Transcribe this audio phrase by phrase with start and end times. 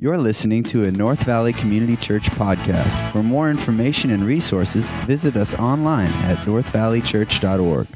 [0.00, 3.10] You're listening to a North Valley Community Church podcast.
[3.10, 7.88] For more information and resources, visit us online at northvalleychurch.org.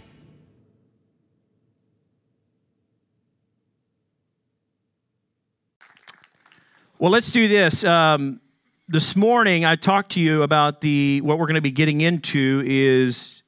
[6.98, 7.84] Well, let's do this.
[7.84, 8.40] Um,
[8.88, 12.64] this morning, I talked to you about the what we're going to be getting into
[12.66, 13.44] is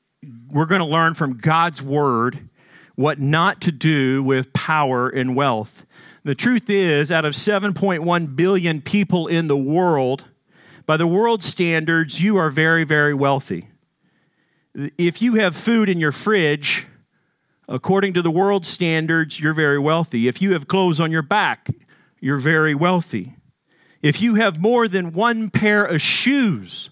[0.53, 2.49] we're going to learn from God's word
[2.95, 5.85] what not to do with power and wealth.
[6.25, 10.25] The truth is, out of 7.1 billion people in the world,
[10.87, 13.69] by the world standards, you are very, very wealthy.
[14.75, 16.87] If you have food in your fridge,
[17.69, 20.27] according to the world standards, you're very wealthy.
[20.27, 21.69] If you have clothes on your back,
[22.21, 23.37] you're very wealthy.
[24.01, 26.89] If you have more than one pair of shoes,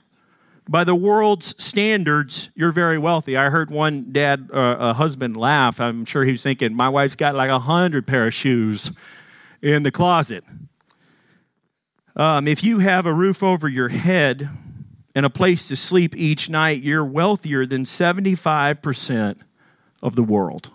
[0.68, 3.38] by the world's standards, you're very wealthy.
[3.38, 5.80] I heard one dad, uh, a husband, laugh.
[5.80, 8.90] I'm sure he was thinking, "My wife's got like a hundred pair of shoes
[9.62, 10.44] in the closet."
[12.14, 14.50] Um, if you have a roof over your head
[15.14, 19.36] and a place to sleep each night, you're wealthier than 75%
[20.02, 20.70] of the world.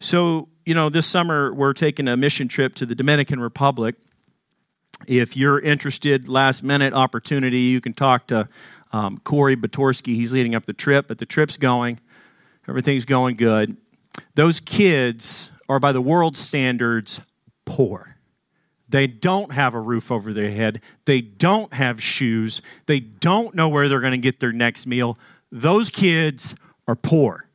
[0.00, 3.94] So, you know, this summer we're taking a mission trip to the Dominican Republic
[5.06, 8.48] if you're interested, last minute opportunity, you can talk to
[8.92, 10.14] um, Corey Batorsky.
[10.14, 12.00] He's leading up the trip, but the trip's going.
[12.68, 13.76] Everything's going good.
[14.34, 17.20] Those kids are, by the world standards,
[17.64, 18.16] poor.
[18.88, 20.80] They don't have a roof over their head.
[21.06, 22.62] They don't have shoes.
[22.86, 25.18] They don't know where they're going to get their next meal.
[25.50, 26.54] Those kids
[26.86, 27.48] are poor.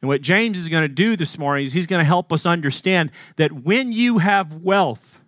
[0.00, 2.46] And what James is going to do this morning is he's going to help us
[2.46, 5.20] understand that when you have wealth,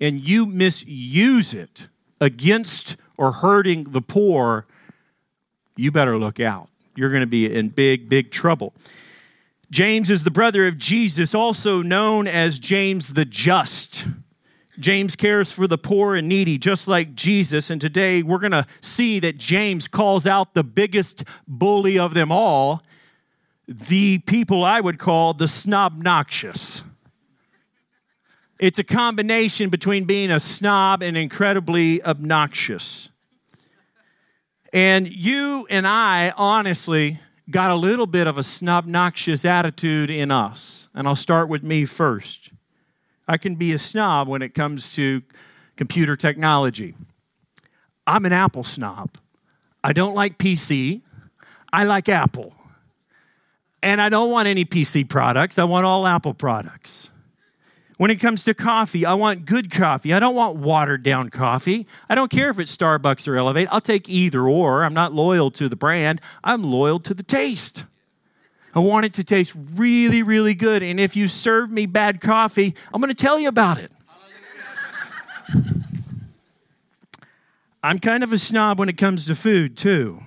[0.00, 1.88] and you misuse it
[2.20, 4.66] against or hurting the poor,
[5.76, 6.68] you better look out.
[6.94, 8.72] You're going to be in big, big trouble.
[9.70, 14.06] James is the brother of Jesus, also known as James the Just.
[14.78, 17.68] James cares for the poor and needy, just like Jesus.
[17.70, 22.30] And today we're going to see that James calls out the biggest bully of them
[22.30, 22.82] all,
[23.66, 26.84] the people I would call the snobnoxious.
[28.60, 33.10] It's a combination between being a snob and incredibly obnoxious.
[34.72, 37.18] And you and I, honestly,
[37.50, 40.88] got a little bit of a snobnoxious attitude in us.
[40.94, 42.50] And I'll start with me first.
[43.28, 45.22] I can be a snob when it comes to
[45.76, 46.94] computer technology.
[48.06, 49.18] I'm an Apple snob.
[49.82, 51.02] I don't like PC,
[51.72, 52.54] I like Apple.
[53.82, 57.10] And I don't want any PC products, I want all Apple products.
[57.96, 60.12] When it comes to coffee, I want good coffee.
[60.12, 61.86] I don't want watered down coffee.
[62.10, 63.68] I don't care if it's Starbucks or Elevate.
[63.70, 64.84] I'll take either or.
[64.84, 67.84] I'm not loyal to the brand, I'm loyal to the taste.
[68.74, 70.82] I want it to taste really, really good.
[70.82, 73.90] And if you serve me bad coffee, I'm going to tell you about it.
[77.82, 80.22] I'm kind of a snob when it comes to food, too.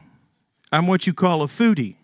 [0.71, 1.97] I'm what you call a foodie.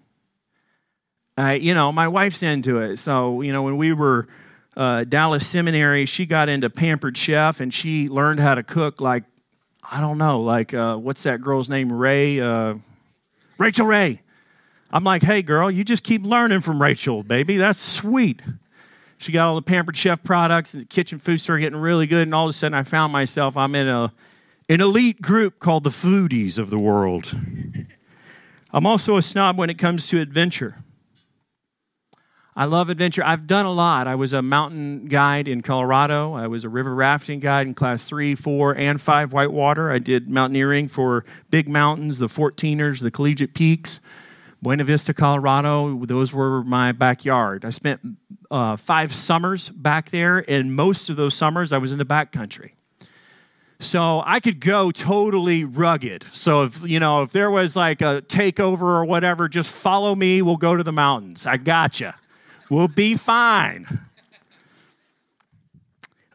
[1.36, 2.98] I, you know, my wife's into it.
[2.98, 4.28] So, you know, when we were
[4.76, 9.24] uh, Dallas Seminary, she got into Pampered Chef and she learned how to cook like,
[9.90, 11.92] I don't know, like, uh, what's that girl's name?
[11.92, 12.40] Ray?
[12.40, 12.76] Uh,
[13.58, 14.22] Rachael Ray.
[14.92, 17.58] I'm like, hey, girl, you just keep learning from Rachel, baby.
[17.58, 18.42] That's sweet.
[19.18, 22.24] She got all the Pampered Chef products and the kitchen food started getting really good.
[22.24, 24.12] And all of a sudden, I found myself, I'm in a,
[24.70, 27.36] an elite group called the foodies of the world.
[28.72, 30.84] I'm also a snob when it comes to adventure.
[32.58, 33.22] I love adventure.
[33.26, 34.08] I've done a lot.
[34.08, 36.34] I was a mountain guide in Colorado.
[36.34, 39.92] I was a river rafting guide in class three, four, and five whitewater.
[39.92, 44.00] I did mountaineering for big mountains, the 14ers, the collegiate peaks.
[44.62, 47.66] Buena Vista, Colorado, those were my backyard.
[47.66, 48.00] I spent
[48.50, 52.72] uh, five summers back there, and most of those summers I was in the backcountry.
[53.80, 56.24] So I could go totally rugged.
[56.32, 60.42] So if you know if there was like a takeover or whatever, just follow me.
[60.42, 61.46] We'll go to the mountains.
[61.46, 62.16] I gotcha.
[62.76, 64.02] We'll be fine.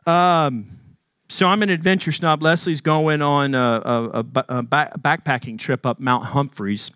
[0.06, 0.70] Um,
[1.28, 2.42] so I'm an adventure snob.
[2.42, 6.92] Leslie's going on a, a, a, a backpacking trip up Mount Humphreys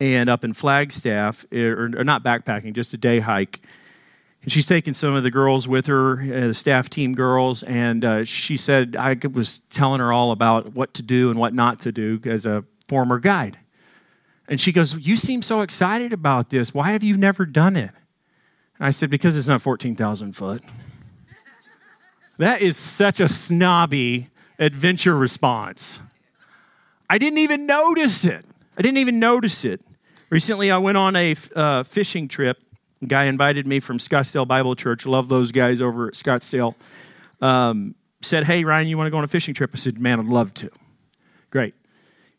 [0.00, 3.60] and up in Flagstaff, or, or, not backpacking, just a day hike.
[4.42, 8.06] And she's taking some of the girls with her, uh, the staff team girls, and
[8.06, 11.78] uh, she said I was telling her all about what to do and what not
[11.80, 13.58] to do as a former guide.
[14.48, 16.72] And she goes, You seem so excited about this.
[16.72, 17.90] Why have you never done it?
[18.80, 20.62] I said, Because it's not 14,000 foot.
[22.38, 24.28] That is such a snobby
[24.58, 26.00] adventure response.
[27.08, 28.44] I didn't even notice it.
[28.76, 29.80] I didn't even notice it.
[30.30, 32.60] Recently, I went on a uh, fishing trip.
[33.02, 35.06] A guy invited me from Scottsdale Bible Church.
[35.06, 36.74] Love those guys over at Scottsdale.
[37.40, 39.70] Um, said, Hey, Ryan, you want to go on a fishing trip?
[39.74, 40.70] I said, Man, I'd love to.
[41.50, 41.74] Great.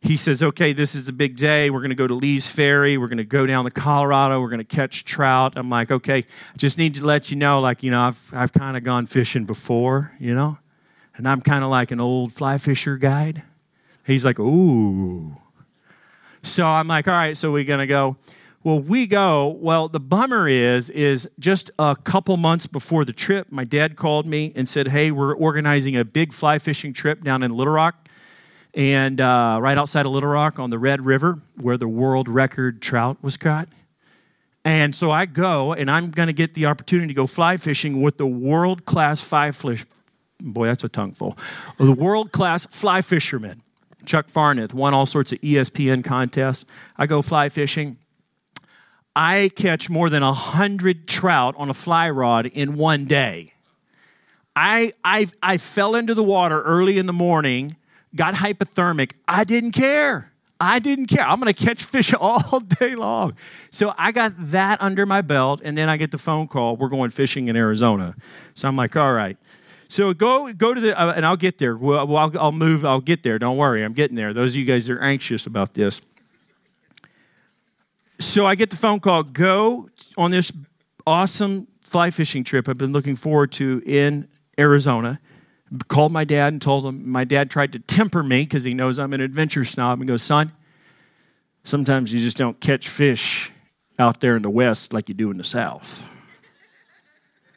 [0.06, 1.72] He says, Okay, this is a big day.
[1.72, 2.96] We're going to go to Lee's Ferry.
[2.96, 4.40] We're going to go down to Colorado.
[4.40, 5.54] We're going to catch trout.
[5.56, 6.26] I'm like, Okay,
[6.58, 9.46] just need to let you know, like, you know, I've, I've kind of gone fishing
[9.46, 10.60] before, you know,
[11.16, 13.42] and I'm kind of like an old fly fisher guide.
[14.06, 15.38] He's like, Ooh.
[16.44, 18.18] So I'm like, All right, so we're going to go.
[18.64, 19.48] Well, we go.
[19.48, 24.26] Well, the bummer is, is just a couple months before the trip, my dad called
[24.26, 28.08] me and said, "Hey, we're organizing a big fly fishing trip down in Little Rock,
[28.76, 32.82] and uh, right outside of Little Rock on the Red River, where the world record
[32.82, 33.70] trout was caught."
[34.64, 38.02] And so I go, and I'm going to get the opportunity to go fly fishing
[38.02, 39.86] with the world class fly fish.
[40.40, 41.38] Boy, that's a tongueful.
[41.78, 43.62] The world class fly fisherman,
[44.06, 46.66] Chuck Farneth, won all sorts of ESPN contests.
[46.98, 47.98] I go fly fishing
[49.16, 53.54] I catch more than 100 trout on a fly rod in one day.
[54.56, 57.78] I, I, I fell into the water early in the morning,
[58.16, 59.14] got hypothermic.
[59.28, 60.32] I didn't care.
[60.60, 61.28] I didn't care.
[61.28, 63.36] I'm going to catch fish all day long.
[63.72, 66.78] So I got that under my belt, and then I get the phone call.
[66.78, 68.16] We're going fishing in Arizona.
[68.54, 69.38] So I'm like, all right.
[69.88, 71.78] So go go to the, uh, and I'll get there.
[71.78, 72.86] Well, I'll, I'll move.
[72.86, 73.38] I'll get there.
[73.38, 73.84] Don't worry.
[73.84, 74.34] I'm getting there.
[74.34, 76.02] Those of you guys that are anxious about this.
[78.20, 80.52] So I get the phone call go on this
[81.06, 84.28] awesome fly fishing trip I've been looking forward to in
[84.58, 85.20] Arizona.
[85.88, 89.00] Called my dad and told him my dad tried to temper me because he knows
[89.00, 90.52] I'm an adventure snob and goes, Son,
[91.64, 93.52] sometimes you just don't catch fish
[93.98, 96.08] out there in the West like you do in the South.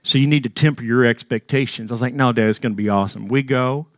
[0.02, 1.90] So you need to temper your expectations.
[1.90, 3.28] I was like, No, Dad, it's going to be awesome.
[3.28, 3.88] We go.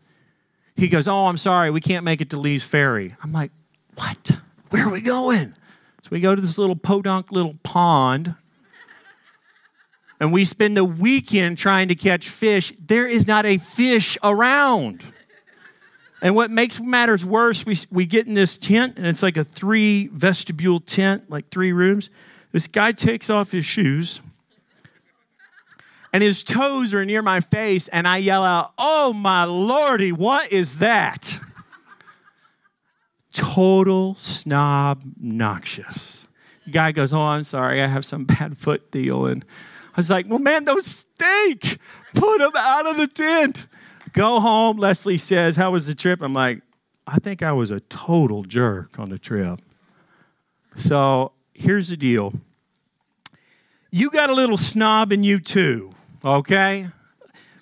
[0.77, 3.15] He goes, Oh, I'm sorry, we can't make it to Lee's Ferry.
[3.23, 3.53] I'm like,
[3.95, 4.41] What?
[4.71, 5.55] Where are we going?
[6.03, 8.35] So we go to this little podunk little pond
[10.21, 12.73] and we spend the weekend trying to catch fish.
[12.79, 15.03] There is not a fish around.
[16.23, 19.45] And what makes matters worse, we, we get in this tent, and it's like a
[19.45, 22.11] three vestibule tent, like three rooms.
[22.53, 24.21] This guy takes off his shoes,
[26.13, 30.53] and his toes are near my face, and I yell out, Oh my lordy, what
[30.53, 31.41] is that?
[33.33, 36.27] total snob noxious.
[36.65, 39.27] The guy goes, Oh, I'm sorry, I have some bad foot deal.
[39.27, 39.45] And
[40.01, 41.79] was like, Well, man, those stink.
[42.15, 43.67] Put them out of the tent.
[44.13, 44.79] Go home.
[44.79, 46.23] Leslie says, How was the trip?
[46.23, 46.63] I'm like,
[47.07, 49.61] I think I was a total jerk on the trip.
[50.77, 52.33] So here's the deal
[53.91, 55.93] you got a little snob in you too,
[56.25, 56.89] okay?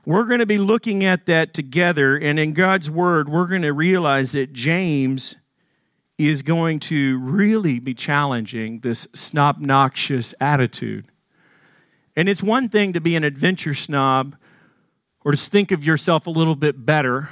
[0.04, 3.72] We're going to be looking at that together, and in God's Word, we're going to
[3.72, 5.36] realize that James
[6.18, 11.06] is going to really be challenging this snobnoxious attitude.
[12.18, 14.34] And it's one thing to be an adventure snob
[15.24, 17.28] or to think of yourself a little bit better,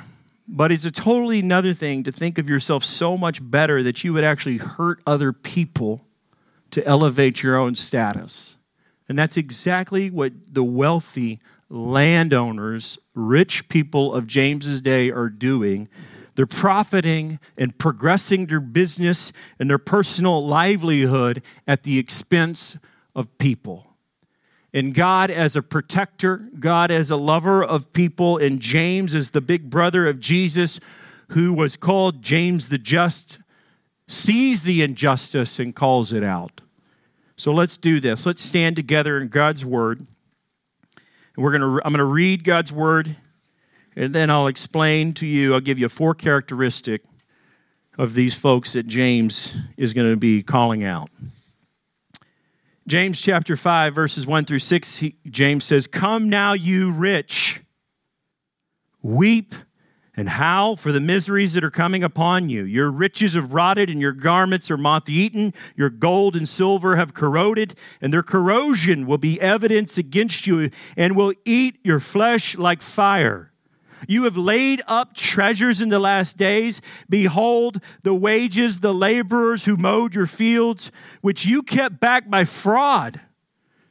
[0.47, 4.12] but it's a totally another thing to think of yourself so much better that you
[4.12, 6.03] would actually hurt other people
[6.71, 8.59] to elevate your own status.
[9.09, 15.88] And that's exactly what the wealthy landowners, rich people of James's day are doing
[16.37, 22.79] they're profiting and progressing their business and their personal livelihood at the expense
[23.17, 23.86] of people.
[24.76, 29.40] And God, as a protector, God, as a lover of people, and James, as the
[29.40, 30.81] big brother of Jesus,
[31.28, 33.38] who was called James the Just,
[34.06, 36.61] sees the injustice and calls it out.
[37.38, 38.26] So let's do this.
[38.26, 40.00] Let's stand together in God's word.
[40.00, 43.16] And we're to I'm going to read God's word
[43.97, 47.02] and then I'll explain to you, I'll give you four characteristic
[47.97, 51.09] of these folks that James is going to be calling out.
[52.87, 57.62] James chapter 5, verses 1 through 6, he, James says, Come now, you rich,
[59.02, 59.55] weep
[60.16, 62.62] and howl for the miseries that are coming upon you.
[62.64, 65.52] Your riches have rotted, and your garments are moth eaten.
[65.75, 71.16] Your gold and silver have corroded, and their corrosion will be evidence against you and
[71.16, 73.52] will eat your flesh like fire.
[74.07, 76.81] You have laid up treasures in the last days.
[77.09, 83.21] Behold, the wages, the laborers who mowed your fields, which you kept back by fraud.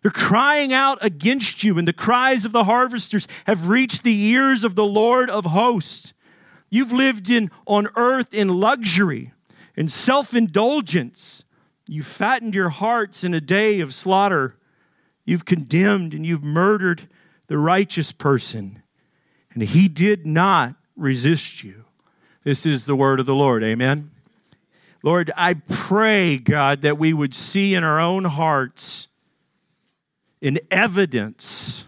[0.01, 4.63] They're crying out against you, and the cries of the harvesters have reached the ears
[4.63, 6.13] of the Lord of hosts.
[6.69, 9.33] You've lived in, on earth in luxury
[9.75, 11.43] and self indulgence.
[11.87, 14.55] You fattened your hearts in a day of slaughter.
[15.25, 17.09] You've condemned and you've murdered
[17.47, 18.83] the righteous person
[19.55, 21.85] and he did not resist you.
[22.43, 23.63] This is the word of the Lord.
[23.63, 24.11] Amen.
[25.01, 29.07] Lord, I pray, God, that we would see in our own hearts
[30.41, 31.85] an evidence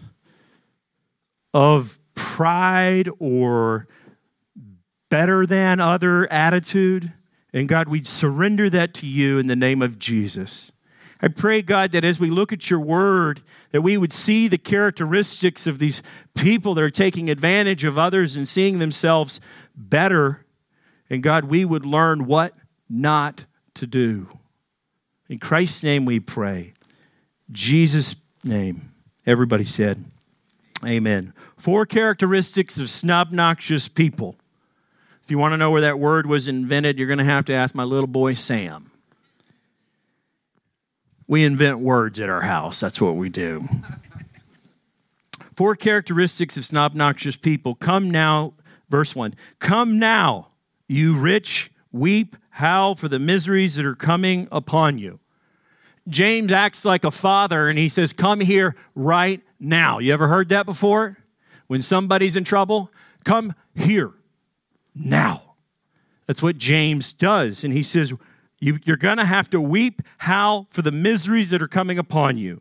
[1.54, 3.86] of pride or
[5.10, 7.12] better than other attitude.
[7.52, 10.72] And God, we'd surrender that to you in the name of Jesus.
[11.20, 13.40] I pray, God, that as we look at your word,
[13.72, 16.02] that we would see the characteristics of these
[16.36, 19.40] people that are taking advantage of others and seeing themselves
[19.74, 20.44] better.
[21.10, 22.54] And God, we would learn what
[22.88, 24.28] not to do.
[25.28, 26.72] In Christ's name we pray.
[27.50, 28.92] Jesus' name.
[29.26, 30.04] Everybody said,
[30.86, 31.32] Amen.
[31.56, 34.36] Four characteristics of snobnoxious people.
[35.24, 37.52] If you want to know where that word was invented, you're going to have to
[37.52, 38.92] ask my little boy Sam.
[41.28, 42.80] We invent words at our house.
[42.80, 43.68] That's what we do.
[45.54, 47.74] Four characteristics of snobnoxious people.
[47.74, 48.54] Come now,
[48.88, 49.34] verse 1.
[49.58, 50.48] Come now,
[50.88, 55.20] you rich, weep, howl for the miseries that are coming upon you.
[56.08, 59.98] James acts like a father and he says, Come here right now.
[59.98, 61.18] You ever heard that before?
[61.66, 62.90] When somebody's in trouble,
[63.24, 64.12] come here
[64.94, 65.42] now.
[66.26, 67.64] That's what James does.
[67.64, 68.12] And he says,
[68.60, 72.38] you, are going to have to weep, howl for the miseries that are coming upon
[72.38, 72.60] you.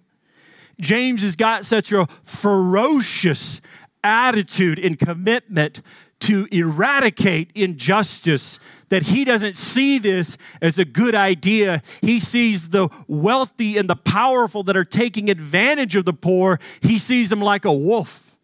[0.80, 3.62] James has got such a ferocious
[4.04, 5.82] attitude and commitment
[6.20, 11.82] to eradicate injustice that he doesn't see this as a good idea.
[12.02, 16.98] He sees the wealthy and the powerful that are taking advantage of the poor, he
[16.98, 18.38] sees them like a wolf.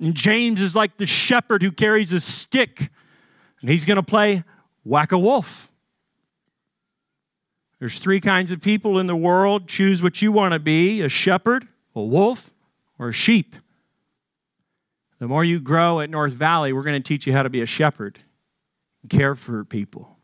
[0.00, 2.90] And James is like the shepherd who carries a stick,
[3.60, 4.44] and he's going to play
[4.84, 5.72] whack a wolf.
[7.78, 9.68] There's three kinds of people in the world.
[9.68, 12.52] Choose what you want to be a shepherd, a wolf,
[12.98, 13.54] or a sheep.
[15.18, 17.60] The more you grow at North Valley, we're going to teach you how to be
[17.60, 18.20] a shepherd
[19.02, 20.16] and care for people.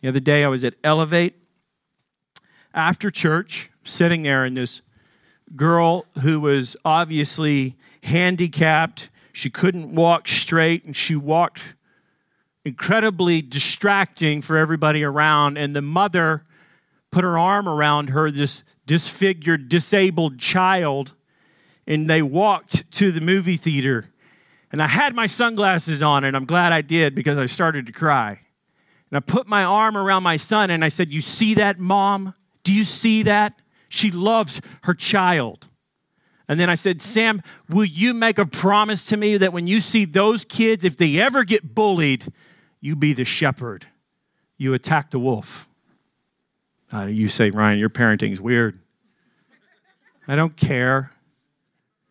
[0.00, 1.34] The other day, I was at Elevate
[2.74, 4.82] after church, sitting there, and this
[5.56, 11.74] girl who was obviously handicapped, she couldn't walk straight, and she walked
[12.64, 15.56] incredibly distracting for everybody around.
[15.56, 16.42] And the mother
[17.14, 21.14] put her arm around her, this disfigured, disabled child,
[21.86, 24.06] and they walked to the movie theater.
[24.72, 27.92] And I had my sunglasses on, and I'm glad I did because I started to
[27.92, 28.40] cry.
[29.10, 32.34] And I put my arm around my son and I said, You see that, mom?
[32.64, 33.60] Do you see that?
[33.88, 35.68] She loves her child.
[36.48, 39.78] And then I said, Sam, will you make a promise to me that when you
[39.78, 42.26] see those kids, if they ever get bullied,
[42.80, 43.86] you be the shepherd?
[44.58, 45.68] You attack the wolf.
[46.94, 48.78] Uh, you say, Ryan, your parenting is weird.
[50.28, 51.10] I don't care.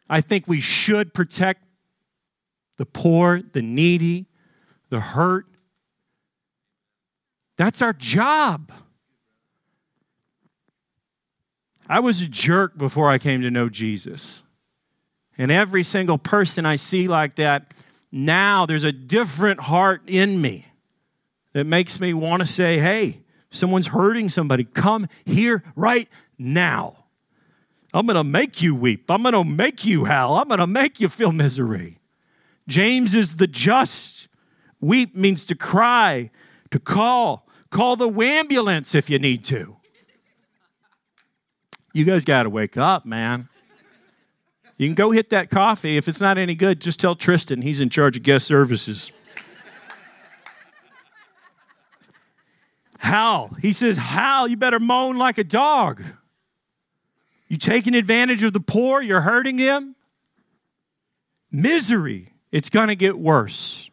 [0.09, 1.63] I think we should protect
[2.77, 4.25] the poor, the needy,
[4.89, 5.45] the hurt.
[7.55, 8.73] That's our job.
[11.87, 14.43] I was a jerk before I came to know Jesus.
[15.37, 17.73] And every single person I see like that,
[18.11, 20.65] now there's a different heart in me
[21.53, 23.22] that makes me want to say, hey,
[23.53, 27.05] someone's hurting somebody, come here right now.
[27.93, 29.09] I'm going to make you weep.
[29.09, 30.35] I'm going to make you howl.
[30.35, 31.99] I'm going to make you feel misery.
[32.67, 34.27] James is the just.
[34.81, 36.31] Weep means to cry,
[36.71, 37.47] to call.
[37.69, 39.77] Call the ambulance if you need to.
[41.93, 43.47] You guys got to wake up, man.
[44.77, 45.97] You can go hit that coffee.
[45.97, 47.61] If it's not any good, just tell Tristan.
[47.61, 49.11] He's in charge of guest services.
[53.03, 53.55] Hal.
[53.61, 56.01] He says, Hal, you better moan like a dog.
[57.49, 59.95] You taking advantage of the poor, you're hurting them.
[61.51, 63.91] Misery, it's going to get worse.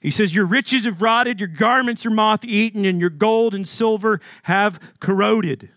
[0.00, 3.68] He says, Your riches have rotted, your garments are moth eaten, and your gold and
[3.68, 5.68] silver have corroded.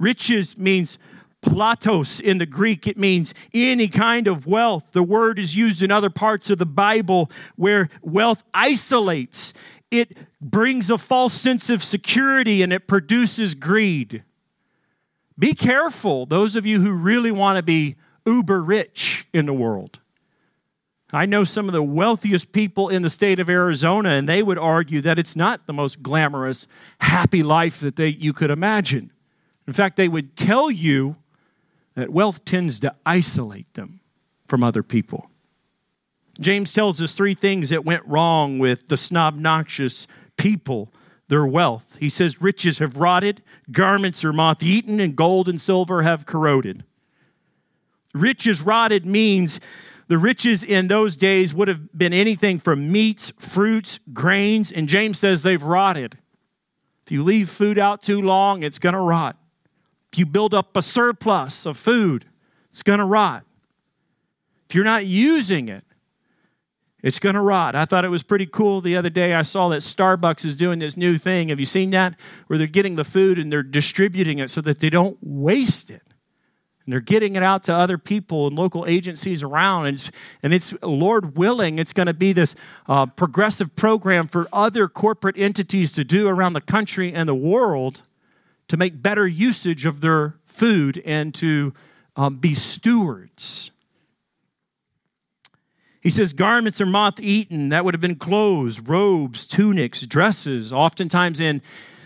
[0.00, 0.98] Riches means
[1.46, 2.86] ploutos in the Greek.
[2.86, 4.90] It means any kind of wealth.
[4.92, 9.52] The word is used in other parts of the Bible where wealth isolates
[9.98, 14.22] it brings a false sense of security and it produces greed.
[15.38, 20.00] Be careful, those of you who really want to be uber rich in the world.
[21.12, 24.58] I know some of the wealthiest people in the state of Arizona, and they would
[24.58, 26.66] argue that it's not the most glamorous,
[27.00, 29.12] happy life that they, you could imagine.
[29.66, 31.16] In fact, they would tell you
[31.94, 34.00] that wealth tends to isolate them
[34.48, 35.30] from other people.
[36.38, 40.92] James tells us three things that went wrong with the snobnoxious people,
[41.28, 41.96] their wealth.
[41.98, 46.84] He says, Riches have rotted, garments are moth eaten, and gold and silver have corroded.
[48.14, 49.60] Riches rotted means
[50.08, 55.18] the riches in those days would have been anything from meats, fruits, grains, and James
[55.18, 56.18] says they've rotted.
[57.04, 59.36] If you leave food out too long, it's going to rot.
[60.12, 62.24] If you build up a surplus of food,
[62.70, 63.44] it's going to rot.
[64.68, 65.84] If you're not using it,
[67.02, 67.74] It's going to rot.
[67.74, 69.34] I thought it was pretty cool the other day.
[69.34, 71.50] I saw that Starbucks is doing this new thing.
[71.50, 72.18] Have you seen that?
[72.46, 76.02] Where they're getting the food and they're distributing it so that they don't waste it.
[76.84, 79.86] And they're getting it out to other people and local agencies around.
[79.86, 80.10] And it's,
[80.42, 82.54] and it's Lord willing, it's going to be this
[82.88, 88.02] uh, progressive program for other corporate entities to do around the country and the world
[88.68, 91.74] to make better usage of their food and to
[92.16, 93.70] um, be stewards.
[96.06, 97.70] He says garments are moth eaten.
[97.70, 100.72] That would have been clothes, robes, tunics, dresses.
[100.72, 101.62] Oftentimes in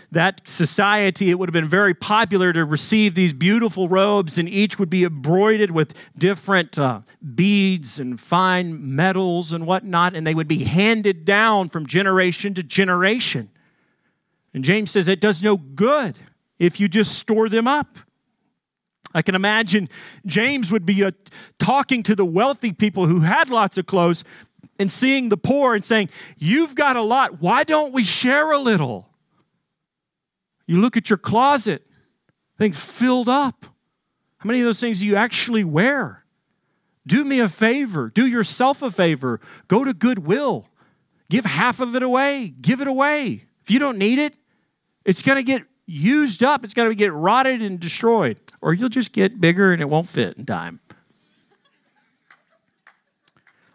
[0.09, 4.79] that society, it would have been very popular to receive these beautiful robes, and each
[4.79, 7.01] would be embroidered with different uh,
[7.35, 12.63] beads and fine metals and whatnot, and they would be handed down from generation to
[12.63, 13.51] generation.
[14.51, 16.17] And James says it does no good
[16.57, 17.99] if you just store them up.
[19.13, 19.89] I can imagine
[20.25, 21.11] James would be uh,
[21.59, 24.23] talking to the wealthy people who had lots of clothes
[24.79, 27.41] and seeing the poor and saying, You've got a lot.
[27.41, 29.09] Why don't we share a little?
[30.65, 31.85] You look at your closet,
[32.57, 33.65] things filled up.
[34.37, 36.25] How many of those things do you actually wear?
[37.05, 40.67] Do me a favor, do yourself a favor, go to Goodwill,
[41.29, 43.45] give half of it away, give it away.
[43.63, 44.37] If you don't need it,
[45.03, 48.89] it's going to get used up, it's going to get rotted and destroyed or you'll
[48.89, 50.79] just get bigger and it won't fit in time.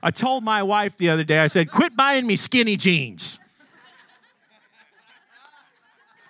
[0.03, 3.41] I told my wife the other day, I said, quit buying me skinny jeans.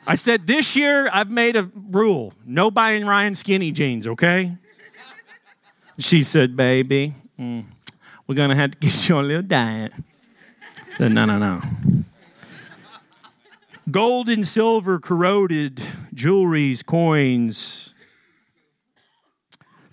[0.07, 4.57] I said, this year I've made a rule no buying Ryan skinny jeans, okay?
[5.99, 7.65] She said, baby, mm,
[8.27, 9.93] we're going to have to get you on a little diet.
[9.95, 11.61] I said, no, no, no.
[13.91, 15.83] Gold and silver corroded,
[16.15, 17.86] jewelries, coins,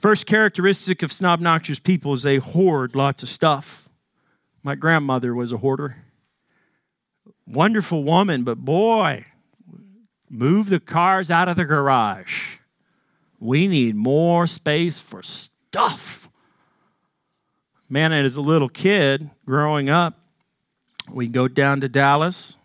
[0.04, 3.88] First characteristic of snob noxious people is they hoard lots of stuff.
[4.62, 5.96] My grandmother was a hoarder.
[7.48, 9.28] Wonderful woman, but boy,
[10.30, 12.58] move the cars out of the garage.
[13.40, 16.30] We need more space for stuff.
[17.88, 20.20] Man, as a little kid growing up,
[21.10, 22.58] we'd go down to Dallas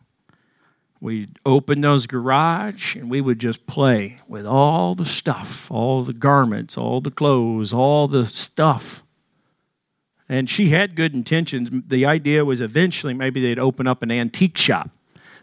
[1.00, 6.12] We'd open those garage and we would just play with all the stuff, all the
[6.12, 9.04] garments, all the clothes, all the stuff.
[10.28, 11.70] And she had good intentions.
[11.87, 14.90] The idea was eventually maybe they'd open up an antique shop.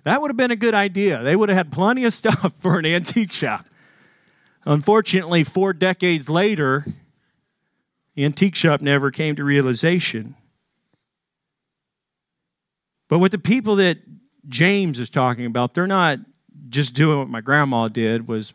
[0.04, 1.24] That would have been a good idea.
[1.24, 3.66] They would have had plenty of stuff for an antique shop.
[4.66, 6.86] Unfortunately, four decades later,
[8.16, 10.36] the antique shop never came to realization.
[13.08, 14.00] But with the people that
[14.48, 16.20] James is talking about, they're not
[16.70, 18.54] just doing what my grandma did was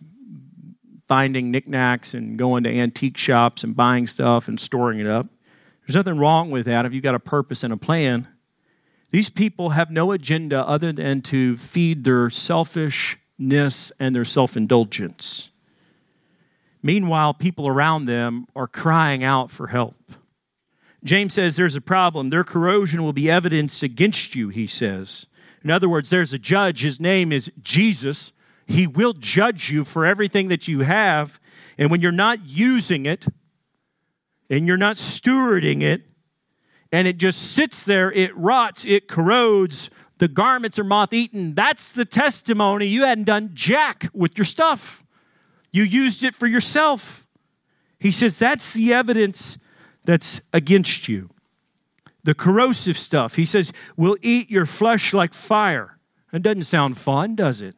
[1.08, 5.26] finding knickknacks and going to antique shops and buying stuff and storing it up.
[5.86, 8.28] There's nothing wrong with that if you've got a purpose and a plan.
[9.10, 15.50] These people have no agenda other than to feed their selfishness and their self indulgence.
[16.82, 19.96] Meanwhile, people around them are crying out for help.
[21.02, 22.30] James says there's a problem.
[22.30, 25.26] Their corrosion will be evidence against you, he says.
[25.62, 26.82] In other words, there's a judge.
[26.82, 28.32] His name is Jesus.
[28.66, 31.40] He will judge you for everything that you have.
[31.76, 33.26] And when you're not using it
[34.48, 36.02] and you're not stewarding it,
[36.92, 41.54] and it just sits there, it rots, it corrodes, the garments are moth eaten.
[41.54, 42.86] That's the testimony.
[42.86, 45.04] You hadn't done jack with your stuff,
[45.70, 47.26] you used it for yourself.
[47.98, 49.58] He says that's the evidence
[50.04, 51.30] that's against you
[52.22, 53.36] the corrosive stuff.
[53.36, 55.98] He says, will eat your flesh like fire.
[56.32, 57.74] It doesn't sound fun, does it?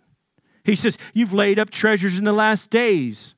[0.64, 3.34] He says, You've laid up treasures in the last days.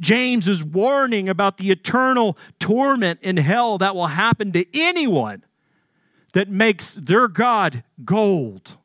[0.00, 5.44] James is warning about the eternal torment in hell that will happen to anyone
[6.32, 8.78] that makes their God gold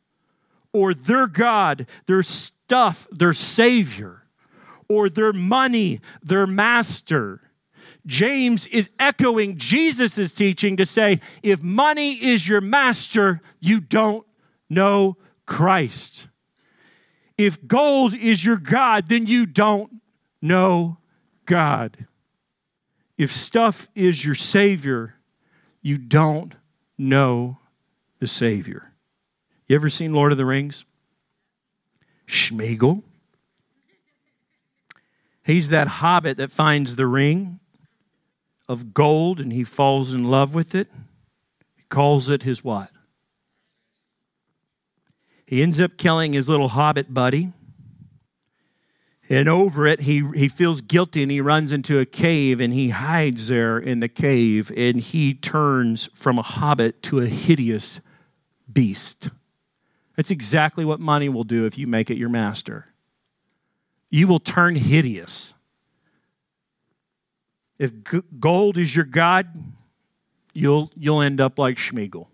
[0.74, 4.24] or their God, their stuff, their Savior,
[4.88, 7.42] or their money, their master.
[8.06, 14.26] James is echoing Jesus' teaching to say, if money is your master, you don't
[14.70, 16.28] know Christ.
[17.38, 20.02] If gold is your God, then you don't
[20.42, 20.98] know
[21.46, 22.06] God.
[23.18, 25.16] If stuff is your Savior,
[25.82, 26.56] you don't
[26.98, 27.60] know
[28.20, 28.94] the Savior.
[29.68, 30.86] You ever seen Lord of the Rings?
[32.28, 33.04] Sméagol.
[35.44, 37.60] He's that hobbit that finds the ring
[38.68, 40.90] of gold and he falls in love with it.
[41.76, 42.90] He calls it his what?
[45.46, 47.54] He ends up killing his little hobbit buddy.
[49.30, 52.90] And over it, he, he feels guilty and he runs into a cave and he
[52.90, 58.00] hides there in the cave and he turns from a hobbit to a hideous
[58.72, 59.30] beast.
[60.16, 62.88] That's exactly what money will do if you make it your master.
[64.10, 65.54] You will turn hideous.
[67.80, 67.92] If
[68.40, 69.48] gold is your God,
[70.54, 72.28] you'll, you'll end up like Sméagol.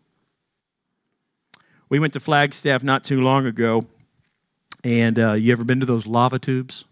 [1.90, 3.86] We went to Flagstaff not too long ago,
[4.84, 6.86] and uh, you ever been to those lava tubes?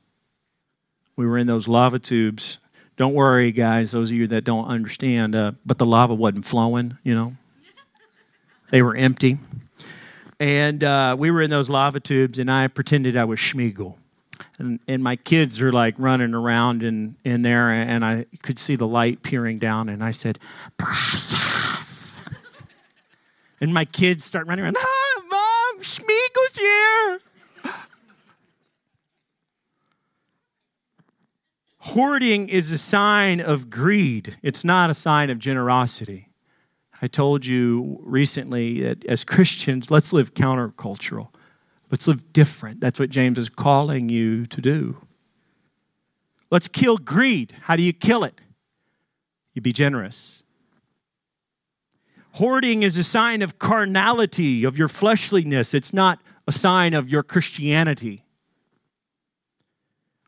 [1.15, 2.59] We were in those lava tubes.
[2.97, 6.97] Don't worry, guys, those of you that don't understand, uh, but the lava wasn't flowing,
[7.03, 7.35] you know.
[8.69, 9.39] They were empty.
[10.39, 13.95] And uh, we were in those lava tubes, and I pretended I was Sméagol.
[14.61, 18.75] And, and my kids are like running around in, in there, and I could see
[18.75, 20.37] the light peering down, and I said,
[23.59, 27.19] and my kids start running around, ah, Mom, Sméagol's here.
[31.79, 36.29] Hoarding is a sign of greed, it's not a sign of generosity.
[37.01, 41.29] I told you recently that as Christians, let's live countercultural.
[41.91, 42.79] Let's live different.
[42.79, 44.97] That's what James is calling you to do.
[46.49, 47.53] Let's kill greed.
[47.63, 48.39] How do you kill it?
[49.53, 50.43] You be generous.
[52.35, 55.73] Hoarding is a sign of carnality, of your fleshliness.
[55.73, 58.23] It's not a sign of your Christianity.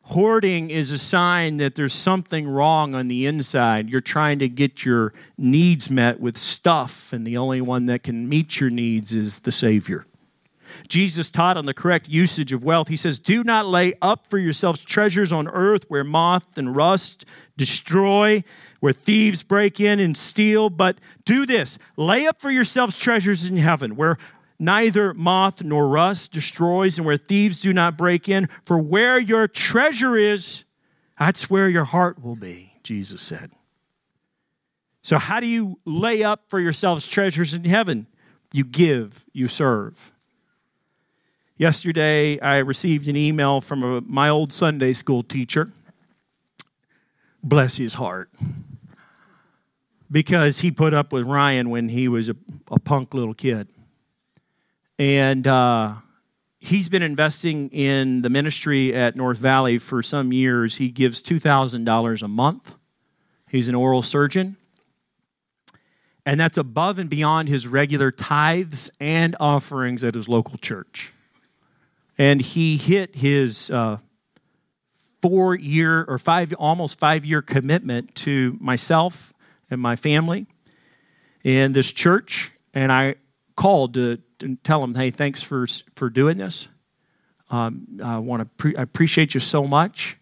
[0.08, 3.89] Hoarding is a sign that there's something wrong on the inside.
[3.89, 8.28] You're trying to get your needs met with stuff, and the only one that can
[8.28, 10.06] meet your needs is the Savior.
[10.88, 12.88] Jesus taught on the correct usage of wealth.
[12.88, 17.25] He says, Do not lay up for yourselves treasures on earth where moth and rust
[17.57, 18.43] destroy,
[18.79, 23.57] where thieves break in and steal, but do this lay up for yourselves treasures in
[23.57, 24.17] heaven where
[24.59, 28.47] neither moth nor rust destroys, and where thieves do not break in.
[28.65, 30.63] For where your treasure is,
[31.19, 33.51] that's where your heart will be, Jesus said.
[35.01, 38.07] So, how do you lay up for yourselves treasures in heaven?
[38.53, 40.12] You give, you serve.
[41.55, 45.71] Yesterday, I received an email from a, my old Sunday school teacher.
[47.43, 48.31] Bless his heart.
[50.09, 52.35] Because he put up with Ryan when he was a,
[52.71, 53.67] a punk little kid.
[54.97, 55.95] And uh,
[56.59, 60.77] he's been investing in the ministry at North Valley for some years.
[60.77, 62.75] He gives $2,000 a month.
[63.47, 64.57] He's an oral surgeon.
[66.25, 71.12] And that's above and beyond his regular tithes and offerings at his local church.
[72.17, 73.97] And he hit his uh,
[75.21, 79.34] four year or five, almost five year commitment to myself
[79.71, 80.45] and my family
[81.43, 82.54] in this church.
[82.73, 83.15] And I
[83.56, 86.67] called to and tell them, hey, thanks for, for doing this.
[87.49, 90.17] Um, I want to pre- I appreciate you so much.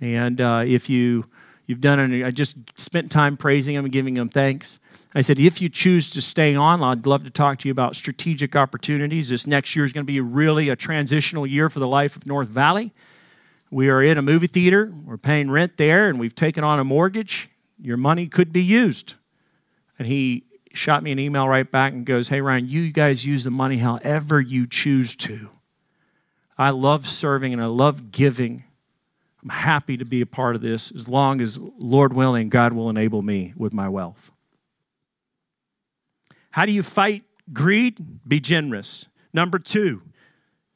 [0.00, 1.26] And uh, if you,
[1.66, 4.78] you've done it, I just spent time praising them and giving them thanks.
[5.14, 7.96] I said, if you choose to stay on, I'd love to talk to you about
[7.96, 9.28] strategic opportunities.
[9.28, 12.26] This next year is going to be really a transitional year for the life of
[12.26, 12.92] North Valley.
[13.70, 16.84] We are in a movie theater, we're paying rent there, and we've taken on a
[16.84, 17.50] mortgage.
[17.80, 19.14] Your money could be used.
[19.98, 23.44] And he shot me an email right back and goes, Hey, Ryan, you guys use
[23.44, 25.50] the money however you choose to.
[26.56, 28.64] I love serving and I love giving.
[29.42, 32.88] I'm happy to be a part of this as long as, Lord willing, God will
[32.88, 34.30] enable me with my wealth.
[36.52, 38.28] How do you fight greed?
[38.28, 39.06] Be generous.
[39.32, 40.02] Number two,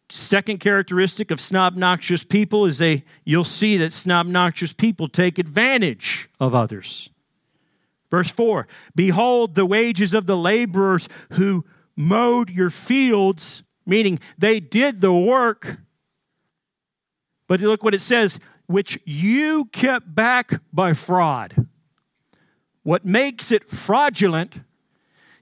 [0.09, 6.55] second characteristic of snobnoxious people is they you'll see that snobnoxious people take advantage of
[6.55, 7.11] others
[8.11, 11.65] Verse 4 Behold, the wages of the laborers who
[11.97, 15.79] mowed your fields, meaning they did the work.
[17.49, 21.67] But look what it says, which you kept back by fraud.
[22.83, 24.61] What makes it fraudulent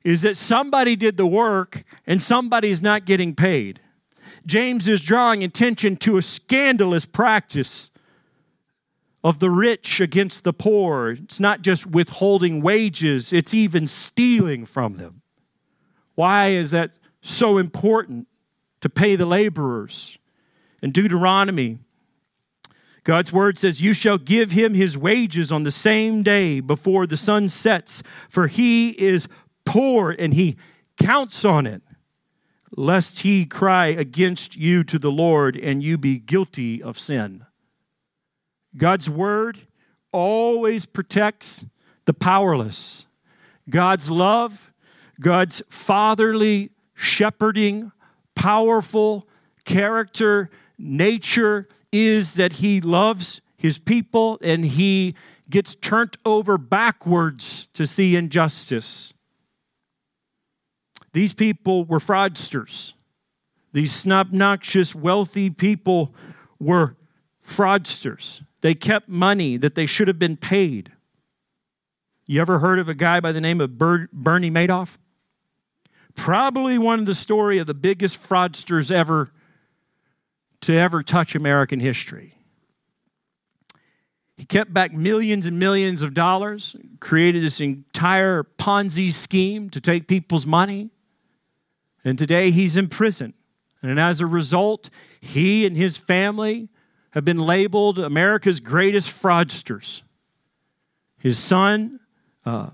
[0.02, 3.80] is that somebody did the work and somebody is not getting paid.
[4.46, 7.90] James is drawing attention to a scandalous practice
[9.22, 11.10] of the rich against the poor.
[11.12, 15.22] It's not just withholding wages, it's even stealing from them.
[16.14, 18.28] Why is that so important
[18.82, 20.18] to pay the laborers?
[20.82, 21.78] In Deuteronomy,
[23.04, 27.18] God's word says, You shall give him his wages on the same day before the
[27.18, 29.28] sun sets, for he is
[29.66, 30.56] poor and he
[30.98, 31.82] counts on it,
[32.76, 37.44] lest he cry against you to the Lord and you be guilty of sin.
[38.76, 39.60] God's word
[40.10, 41.64] always protects
[42.06, 43.06] the powerless.
[43.68, 44.72] God's love,
[45.20, 47.92] God's fatherly, shepherding,
[48.34, 49.28] powerful
[49.64, 55.14] character nature is that he loves his people and he
[55.50, 59.14] gets turned over backwards to see injustice.
[61.12, 62.94] These people were fraudsters.
[63.72, 66.14] These obnoxious, wealthy people
[66.58, 66.96] were
[67.44, 68.42] fraudsters.
[68.60, 70.92] They kept money that they should have been paid.
[72.26, 74.96] You ever heard of a guy by the name of Bernie Madoff?
[76.14, 79.30] Probably one of the story of the biggest fraudsters ever
[80.64, 82.34] to ever touch American history.
[84.36, 90.08] He kept back millions and millions of dollars, created this entire Ponzi scheme to take
[90.08, 90.90] people's money.
[92.04, 93.34] And today he's in prison.
[93.80, 96.68] And as a result, he and his family
[97.12, 100.02] have been labeled America's greatest fraudsters.
[101.18, 102.00] His son
[102.44, 102.70] uh,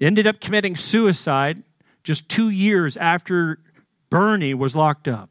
[0.00, 1.62] ended up committing suicide
[2.02, 3.60] just two years after
[4.10, 5.30] Bernie was locked up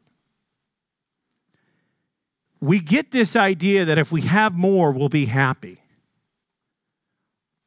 [2.64, 5.82] we get this idea that if we have more, we'll be happy.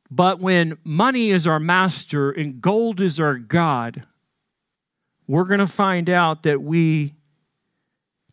[0.10, 4.08] But when money is our master and gold is our God,
[5.28, 7.14] we're going to find out that we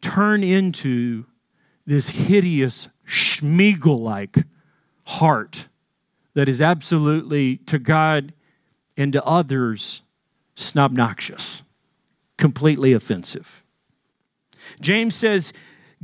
[0.01, 1.27] turn into
[1.85, 4.39] this hideous Sméagol like
[5.05, 5.69] heart
[6.33, 8.33] that is absolutely to God
[8.97, 10.01] and to others
[10.57, 11.63] snobnoxious,
[12.39, 13.63] completely offensive.
[14.81, 15.53] James says,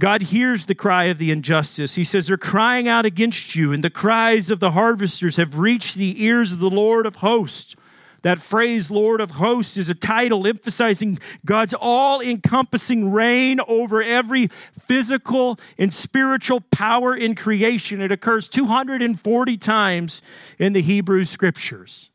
[0.00, 1.94] God hears the cry of the injustice.
[1.94, 5.94] He says, They're crying out against you, and the cries of the harvesters have reached
[5.94, 7.76] the ears of the Lord of hosts.
[8.22, 14.46] That phrase, Lord of hosts, is a title emphasizing God's all encompassing reign over every
[14.46, 18.00] physical and spiritual power in creation.
[18.00, 20.22] It occurs 240 times
[20.58, 22.08] in the Hebrew scriptures.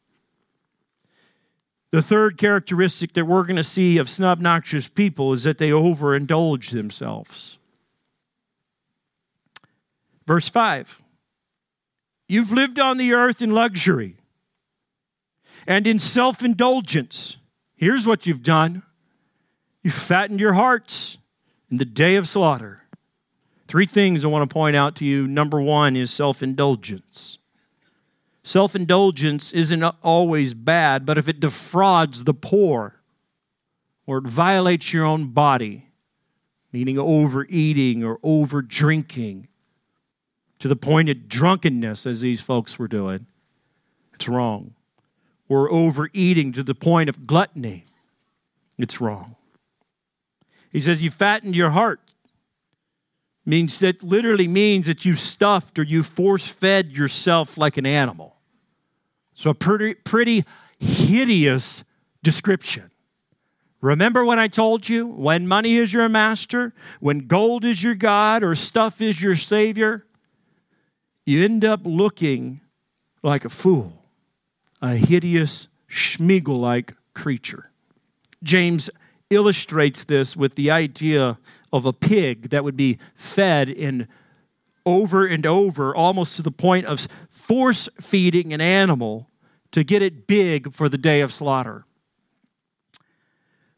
[1.91, 6.71] The third characteristic that we're going to see of snobnoxious people is that they overindulge
[6.71, 7.59] themselves.
[10.27, 11.01] Verse 5
[12.27, 14.17] You've lived on the earth in luxury
[15.67, 17.37] and in self indulgence.
[17.75, 18.83] Here's what you've done
[19.83, 21.17] you've fattened your hearts
[21.69, 22.81] in the day of slaughter.
[23.67, 25.27] Three things I want to point out to you.
[25.27, 27.39] Number one is self indulgence.
[28.43, 33.01] Self indulgence isn't always bad, but if it defrauds the poor
[34.05, 35.89] or it violates your own body,
[36.71, 39.47] meaning overeating or over drinking,
[40.65, 43.27] to the point of drunkenness, as these folks were doing,
[44.15, 44.73] it's wrong.
[45.47, 47.85] We're overeating to the point of gluttony,
[48.75, 49.35] it's wrong.
[50.71, 51.99] He says, You fattened your heart.
[53.45, 58.35] Means that literally means that you stuffed or you force fed yourself like an animal.
[59.35, 60.45] So, a pretty, pretty
[60.79, 61.83] hideous
[62.23, 62.89] description.
[63.81, 68.41] Remember when I told you when money is your master, when gold is your God,
[68.41, 70.07] or stuff is your Savior?
[71.25, 72.61] You end up looking
[73.23, 73.93] like a fool,
[74.81, 77.71] a hideous, Sméagol like creature.
[78.43, 78.89] James
[79.29, 81.39] illustrates this with the idea
[81.73, 84.07] of a pig that would be fed in
[84.85, 89.29] over and over, almost to the point of force feeding an animal
[89.71, 91.85] to get it big for the day of slaughter.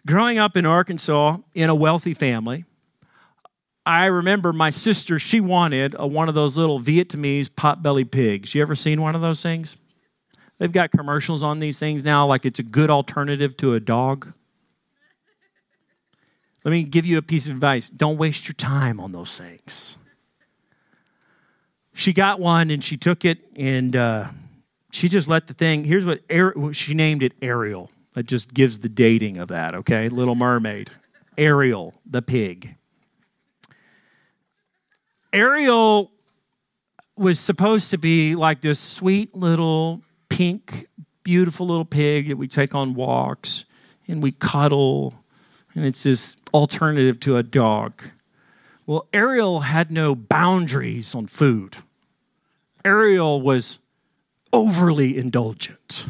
[0.05, 2.65] Growing up in Arkansas in a wealthy family,
[3.87, 8.53] I remember my sister, she wanted a, one of those little Vietnamese pot-bellied pigs.
[8.53, 9.77] You ever seen one of those things?
[10.57, 14.33] They've got commercials on these things now like it's a good alternative to a dog.
[16.65, 19.97] Let me give you a piece of advice don't waste your time on those things.
[21.93, 24.27] She got one and she took it and uh,
[24.91, 25.85] she just let the thing.
[25.85, 26.19] Here's what
[26.75, 27.89] she named it Ariel.
[28.15, 30.09] That just gives the dating of that, okay?
[30.09, 30.89] Little Mermaid.
[31.37, 32.76] Ariel, the pig.
[35.33, 36.11] Ariel
[37.15, 40.87] was supposed to be like this sweet little pink,
[41.23, 43.65] beautiful little pig that we take on walks
[44.07, 45.13] and we cuddle,
[45.73, 48.03] and it's this alternative to a dog.
[48.85, 51.77] Well, Ariel had no boundaries on food.
[52.85, 53.79] Ariel was
[54.53, 56.05] overly indulgent.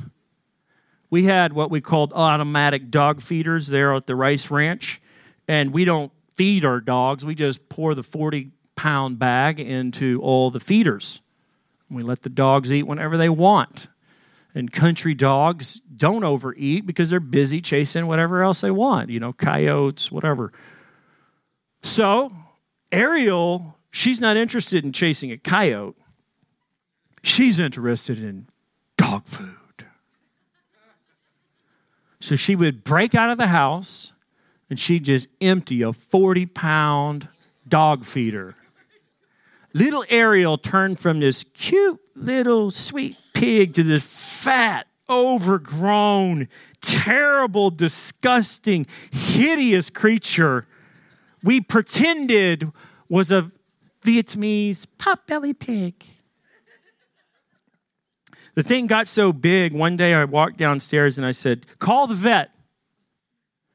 [1.09, 5.01] We had what we called automatic dog feeders there at the Rice Ranch,
[5.47, 7.25] and we don't feed our dogs.
[7.25, 11.21] We just pour the 40 pound bag into all the feeders.
[11.89, 13.89] We let the dogs eat whenever they want.
[14.55, 19.33] And country dogs don't overeat because they're busy chasing whatever else they want, you know,
[19.33, 20.51] coyotes, whatever.
[21.83, 22.31] So,
[22.91, 25.95] Ariel, she's not interested in chasing a coyote.
[27.23, 28.47] She's interested in
[28.97, 29.57] dog food.
[32.19, 34.11] So she would break out of the house
[34.69, 37.29] and she'd just empty a 40 pound
[37.67, 38.55] dog feeder.
[39.77, 46.47] Little Ariel turned from this cute little sweet pig to this fat, overgrown,
[46.81, 50.65] terrible, disgusting, hideous creature
[51.43, 52.69] we pretended
[53.09, 53.51] was a
[54.03, 56.03] Vietnamese pot-belly pig.
[58.55, 62.15] The thing got so big, one day I walked downstairs and I said, Call the
[62.15, 62.51] vet.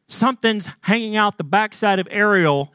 [0.09, 2.75] Something's hanging out the backside of Ariel,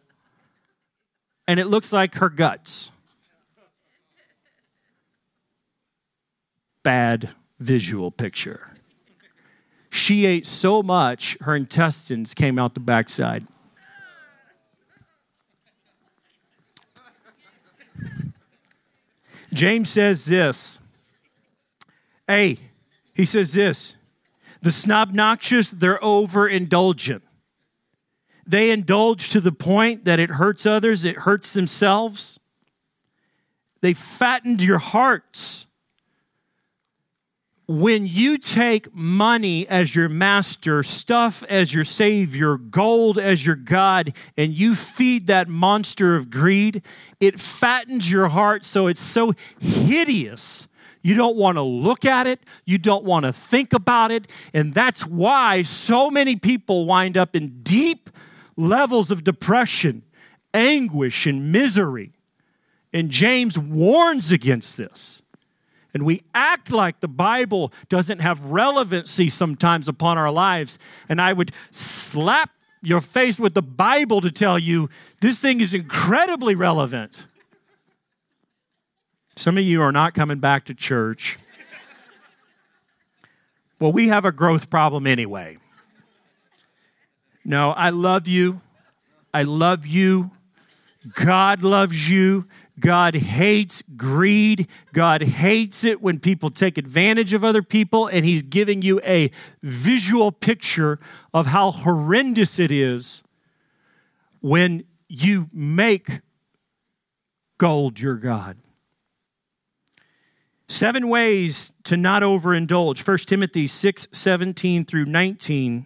[1.47, 2.91] and it looks like her guts.
[6.88, 8.71] Bad visual picture.
[9.89, 13.45] She ate so much, her intestines came out the backside.
[19.52, 20.80] James says this.
[22.26, 22.58] Hey,
[23.13, 23.97] he says this
[24.62, 27.23] the snobnoxious, they're overindulgent.
[28.45, 32.39] They indulge to the point that it hurts others, it hurts themselves.
[33.82, 35.66] They fattened your hearts
[37.67, 44.13] when you take money as your master, stuff as your savior, gold as your God,
[44.38, 46.82] and you feed that monster of greed,
[47.19, 50.67] it fattens your heart so it's so hideous.
[51.01, 52.39] You don't want to look at it.
[52.65, 54.30] You don't want to think about it.
[54.53, 58.10] And that's why so many people wind up in deep
[58.56, 60.03] levels of depression,
[60.53, 62.13] anguish, and misery.
[62.93, 65.21] And James warns against this
[65.97, 70.77] and we act like the Bible doesn't have relevancy sometimes upon our lives.
[71.10, 72.51] And I would slap
[72.83, 77.25] your face with the Bible to tell you this thing is incredibly relevant.
[79.36, 81.39] Some of you are not coming back to church.
[83.79, 85.57] Well, we have a growth problem anyway.
[87.43, 88.62] No, I love you.
[89.33, 90.29] I love you.
[91.13, 92.47] God loves you.
[92.79, 94.67] God hates greed.
[94.93, 99.31] God hates it when people take advantage of other people, and He's giving you a
[99.62, 100.99] visual picture
[101.33, 103.23] of how horrendous it is
[104.41, 106.21] when you make
[107.57, 108.57] gold your God.
[110.69, 113.05] Seven ways to not overindulge.
[113.07, 115.86] 1 Timothy 6 17 through 19.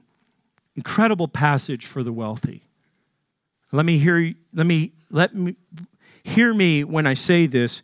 [0.75, 2.63] Incredible passage for the wealthy.
[3.71, 5.55] Let me hear, let me, let me,
[6.23, 7.81] hear me when I say this.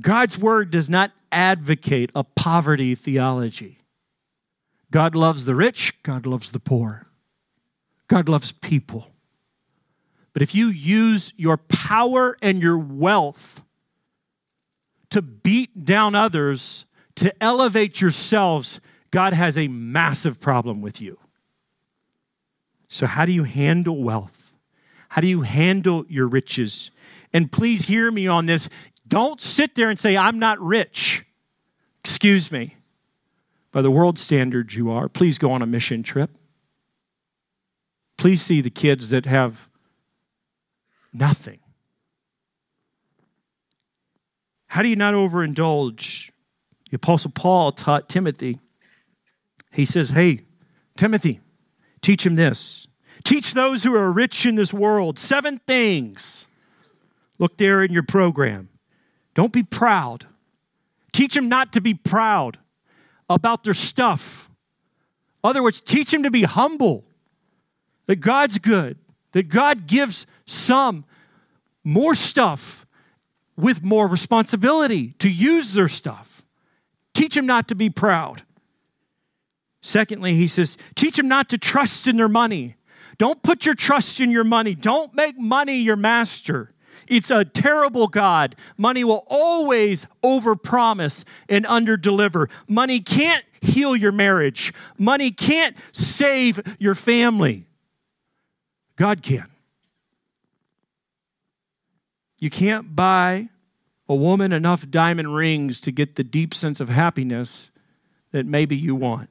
[0.00, 3.78] God's word does not advocate a poverty theology.
[4.90, 7.06] God loves the rich, God loves the poor,
[8.08, 9.08] God loves people.
[10.32, 13.62] But if you use your power and your wealth
[15.10, 21.18] to beat down others, to elevate yourselves, God has a massive problem with you.
[22.88, 24.41] So, how do you handle wealth?
[25.12, 26.90] How do you handle your riches?
[27.34, 28.70] And please hear me on this.
[29.06, 31.26] Don't sit there and say, I'm not rich.
[32.02, 32.76] Excuse me.
[33.72, 35.10] By the world standards, you are.
[35.10, 36.30] Please go on a mission trip.
[38.16, 39.68] Please see the kids that have
[41.12, 41.58] nothing.
[44.68, 46.30] How do you not overindulge?
[46.88, 48.60] The Apostle Paul taught Timothy.
[49.72, 50.46] He says, Hey,
[50.96, 51.40] Timothy,
[52.00, 52.88] teach him this.
[53.24, 56.48] Teach those who are rich in this world seven things.
[57.38, 58.68] Look there in your program.
[59.34, 60.26] Don't be proud.
[61.12, 62.58] Teach them not to be proud
[63.28, 64.50] about their stuff.
[65.42, 67.04] In other words, teach them to be humble,
[68.06, 68.98] that God's good,
[69.32, 71.04] that God gives some
[71.84, 72.86] more stuff
[73.56, 76.42] with more responsibility to use their stuff.
[77.14, 78.42] Teach them not to be proud.
[79.80, 82.76] Secondly, he says, teach them not to trust in their money.
[83.18, 84.74] Don't put your trust in your money.
[84.74, 86.72] Don't make money your master.
[87.08, 88.56] It's a terrible God.
[88.76, 92.50] Money will always overpromise and underdeliver.
[92.68, 94.72] Money can't heal your marriage.
[94.98, 97.66] Money can't save your family.
[98.96, 99.46] God can.
[102.38, 103.48] You can't buy
[104.08, 107.70] a woman enough diamond rings to get the deep sense of happiness
[108.32, 109.30] that maybe you want.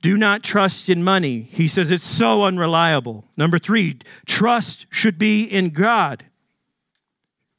[0.00, 1.48] Do not trust in money.
[1.50, 3.24] He says it's so unreliable.
[3.36, 6.24] Number three, trust should be in God.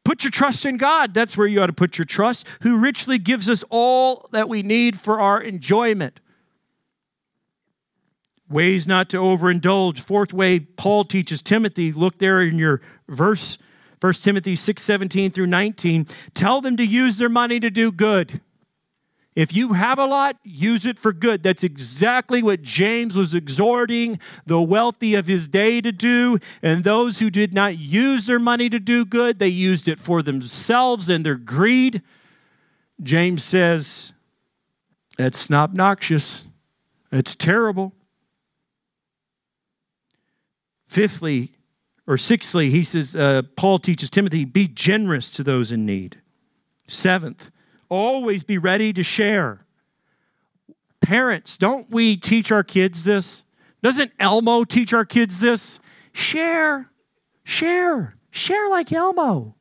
[0.06, 1.14] Put your trust in God.
[1.14, 4.64] That's where you ought to put your trust, who richly gives us all that we
[4.64, 6.22] need for our enjoyment.
[8.50, 10.00] Ways not to overindulge.
[10.00, 13.58] Fourth way Paul teaches Timothy, look there in your verse,
[14.00, 16.08] 1 Timothy 6 17 through 19.
[16.34, 18.42] Tell them to use their money to do good
[19.40, 21.44] If you have a lot, use it for good.
[21.44, 26.40] That's exactly what James was exhorting the wealthy of his day to do.
[26.62, 30.22] And those who did not use their money to do good, they used it for
[30.22, 32.02] themselves and their greed.
[33.02, 34.12] James says,
[35.16, 36.44] that's obnoxious.
[37.10, 37.94] It's terrible.
[40.90, 41.54] Fifthly,
[42.06, 46.20] or sixthly, he says, uh, Paul teaches Timothy, be generous to those in need.
[46.90, 47.52] Seventh,
[47.90, 49.66] always be ready to share.
[51.02, 53.46] Parents, don't we teach our kids this?
[53.82, 55.80] Doesn't Elmo teach our kids this?
[56.12, 56.90] Share,
[57.44, 59.56] share, share like Elmo.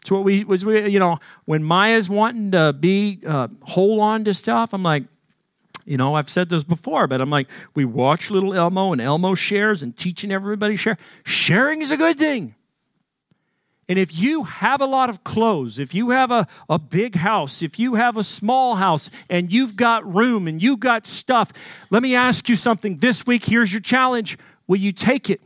[0.00, 4.24] It's what we was we you know when Maya's wanting to be uh, hold on
[4.24, 4.72] to stuff.
[4.72, 5.04] I'm like,
[5.84, 9.34] you know, I've said this before, but I'm like, we watch little Elmo and Elmo
[9.34, 10.96] shares and teaching everybody share.
[11.24, 12.56] Sharing is a good thing.
[13.92, 17.60] And if you have a lot of clothes, if you have a, a big house,
[17.60, 21.52] if you have a small house and you've got room and you've got stuff,
[21.90, 23.44] let me ask you something this week.
[23.44, 24.38] Here's your challenge.
[24.66, 25.42] Will you take it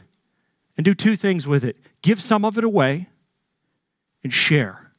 [0.77, 1.77] and do two things with it?
[2.03, 3.09] Give some of it away
[4.23, 4.93] and share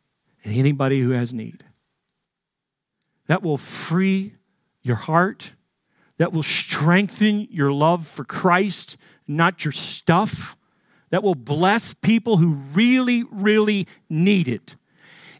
[0.43, 1.63] with anybody who has need.
[3.27, 4.33] That will free
[4.81, 5.53] your heart,
[6.17, 10.57] that will strengthen your love for Christ, not your stuff,
[11.09, 14.75] that will bless people who really, really need it.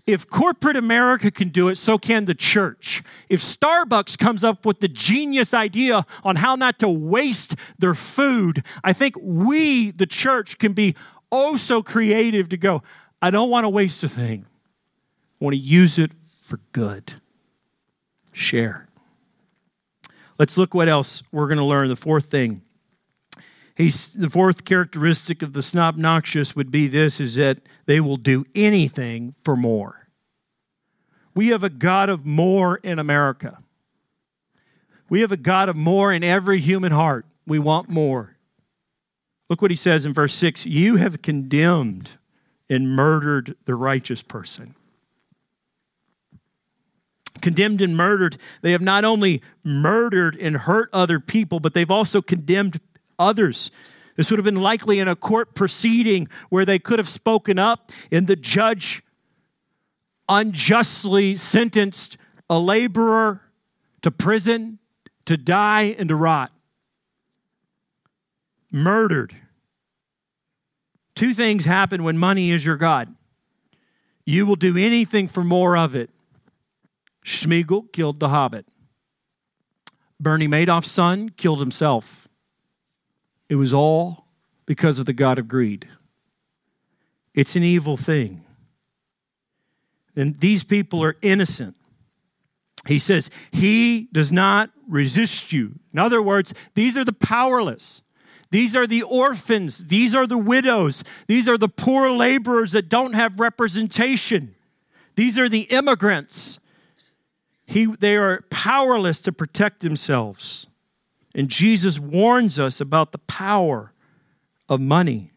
[0.06, 3.04] If corporate America can do it, so can the church.
[3.28, 8.64] If Starbucks comes up with the genius idea on how not to waste their food,
[8.86, 10.96] I think we, the church, can be
[11.30, 12.84] oh so creative to go,
[13.22, 14.46] I don't want to waste a thing.
[15.42, 16.12] I want to use it
[16.42, 17.16] for good.
[18.32, 18.88] Share.
[20.40, 21.90] Let's look what else we're going to learn.
[21.90, 22.62] The fourth thing.
[23.78, 28.44] He's, the fourth characteristic of the snobnoxious would be this is that they will do
[28.56, 30.08] anything for more.
[31.36, 33.60] We have a God of more in America.
[35.10, 37.28] We have a God of more in every human heart.
[37.46, 38.38] We want more.
[39.48, 42.10] Look what he says in verse 6 You have condemned
[42.68, 44.74] and murdered the righteous person.
[47.42, 52.24] Condemned and murdered, they have not only murdered and hurt other people, but they've also
[52.24, 52.82] condemned
[53.20, 53.72] others.
[54.16, 57.92] This would have been likely in a court proceeding where they could have spoken up,
[58.12, 59.04] and the judge
[60.28, 62.18] unjustly sentenced
[62.50, 63.42] a laborer
[64.02, 64.80] to prison,
[65.26, 66.52] to die, and to rot.
[68.72, 69.36] Murdered
[71.16, 73.16] Two things happen when money is your God
[74.28, 76.10] you will do anything for more of it.
[77.26, 78.66] Sméagol killed the hobbit.
[80.20, 82.27] Bernie Madoff's son killed himself.
[83.50, 84.26] It was all
[84.66, 85.88] because of the God of greed.
[87.34, 88.44] It's an evil thing.
[90.16, 91.76] And these people are innocent.
[92.88, 95.80] He says, He does not resist you.
[95.94, 98.02] In other words, these are the powerless.
[98.50, 99.88] These are the orphans.
[99.88, 101.04] These are the widows.
[101.28, 104.56] These are the poor laborers that don't have representation.
[105.16, 106.60] These are the immigrants.
[107.66, 110.67] He, they are powerless to protect themselves.
[111.38, 113.94] And Jesus warns us about the power
[114.68, 115.32] of money.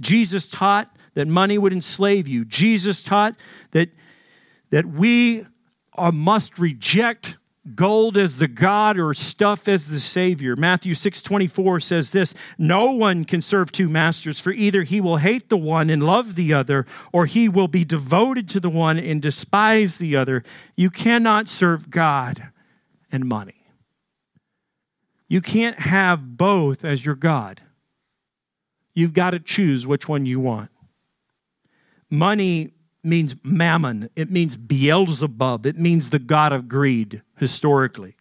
[0.00, 2.44] Jesus taught that money would enslave you.
[2.44, 3.36] Jesus taught
[3.70, 3.90] that,
[4.70, 5.46] that we
[5.94, 7.38] are, must reject
[7.74, 10.54] gold as the god or stuff as the savior.
[10.56, 15.48] Matthew 6:24 says this, "No one can serve two masters, for either he will hate
[15.48, 19.22] the one and love the other, or he will be devoted to the one and
[19.22, 20.44] despise the other.
[20.76, 22.50] You cannot serve God
[23.10, 23.65] and money."
[25.28, 27.62] You can't have both as your god.
[28.94, 30.70] You've got to choose which one you want.
[32.08, 32.72] Money
[33.02, 38.16] means mammon, it means Beelzebub, it means the God of greed historically.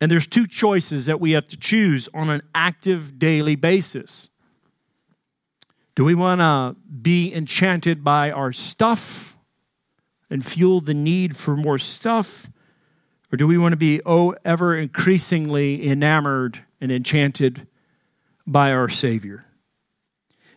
[0.00, 4.30] And there's two choices that we have to choose on an active daily basis.
[5.94, 9.36] Do we want to be enchanted by our stuff
[10.30, 12.48] and fuel the need for more stuff?
[13.32, 17.66] Or do we want to be, oh, ever increasingly enamored and enchanted
[18.46, 19.44] by our Savior?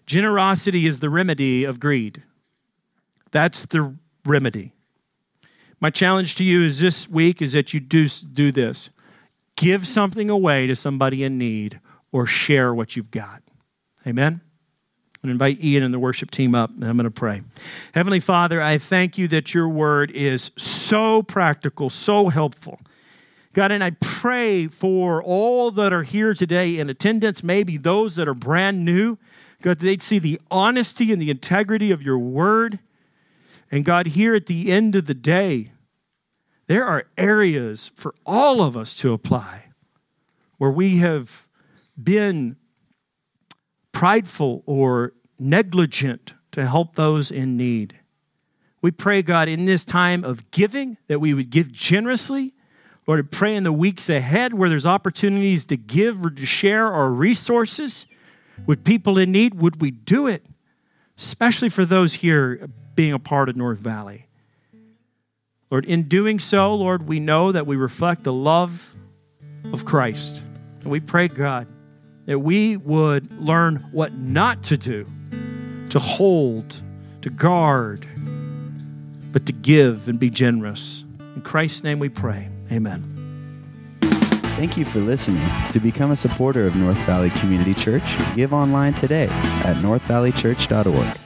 [0.05, 2.23] Generosity is the remedy of greed.
[3.31, 3.95] That's the
[4.25, 4.73] remedy.
[5.79, 8.89] My challenge to you is this week is that you do do this.
[9.55, 11.79] Give something away to somebody in need
[12.11, 13.43] or share what you've got.
[14.07, 14.41] Amen.
[15.23, 17.43] Going to invite Ian and the worship team up, and I'm going to pray.
[17.93, 22.81] Heavenly Father, I thank you that your word is so practical, so helpful.
[23.53, 28.27] God, and I pray for all that are here today in attendance, maybe those that
[28.27, 29.17] are brand new,
[29.61, 32.79] God, they'd see the honesty and the integrity of your word.
[33.71, 35.71] And God, here at the end of the day,
[36.67, 39.67] there are areas for all of us to apply
[40.57, 41.47] where we have
[41.97, 42.57] been
[43.93, 47.99] prideful or negligent to help those in need.
[48.81, 52.53] We pray, God, in this time of giving, that we would give generously.
[53.07, 56.91] Lord, I pray in the weeks ahead where there's opportunities to give or to share
[56.91, 58.05] our resources
[58.65, 60.45] with people in need, would we do it?
[61.17, 64.27] Especially for those here being a part of North Valley.
[65.71, 68.95] Lord, in doing so, Lord, we know that we reflect the love
[69.71, 70.43] of Christ.
[70.81, 71.67] And we pray, God,
[72.25, 75.05] that we would learn what not to do,
[75.89, 76.81] to hold,
[77.21, 78.07] to guard,
[79.31, 81.03] but to give and be generous.
[81.35, 82.49] In Christ's name we pray.
[82.71, 83.09] Amen.
[84.01, 85.43] Thank you for listening.
[85.71, 88.03] To become a supporter of North Valley Community Church,
[88.35, 89.27] give online today
[89.65, 91.17] at northvalleychurch.org.